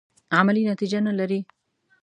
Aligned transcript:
عملي 0.37 0.63
نتیجه 0.71 0.99
نه 1.07 1.13
لري. 1.19 1.39